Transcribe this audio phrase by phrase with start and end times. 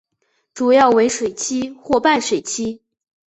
[0.55, 2.79] 主要为水栖或半水栖。